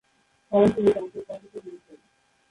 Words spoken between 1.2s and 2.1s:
পার্টিতে যোগ দেন।